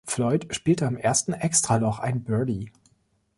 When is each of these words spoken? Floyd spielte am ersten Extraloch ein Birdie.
Floyd 0.03 0.47
spielte 0.55 0.87
am 0.87 0.97
ersten 0.97 1.31
Extraloch 1.31 1.99
ein 1.99 2.23
Birdie. 2.23 2.71